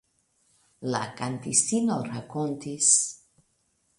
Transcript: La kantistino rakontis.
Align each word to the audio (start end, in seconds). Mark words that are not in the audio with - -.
La 0.95 1.01
kantistino 1.19 1.99
rakontis. 2.09 2.91